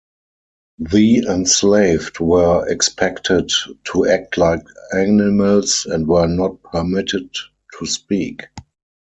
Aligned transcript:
The 0.79 1.27
enslaved 1.29 2.19
were 2.19 2.67
expected 2.67 3.51
to 3.93 4.07
act 4.07 4.35
like 4.35 4.65
animals 4.95 5.85
and 5.87 6.07
were 6.07 6.25
not 6.25 6.63
permitted 6.63 7.29
to 7.77 7.85
speak. 7.85 8.47